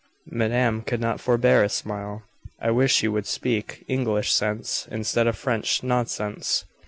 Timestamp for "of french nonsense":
5.27-6.65